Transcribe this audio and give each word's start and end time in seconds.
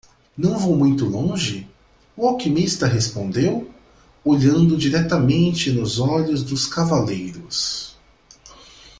"Não 0.35 0.57
vou 0.57 0.75
muito 0.75 1.05
longe?" 1.05 1.69
o 2.17 2.27
alquimista 2.27 2.87
respondeu? 2.87 3.69
olhando 4.25 4.75
diretamente 4.75 5.69
nos 5.71 5.99
olhos 5.99 6.41
dos 6.41 6.65
cavaleiros. 6.65 7.95